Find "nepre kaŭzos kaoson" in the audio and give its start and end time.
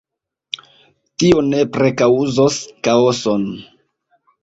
1.51-3.51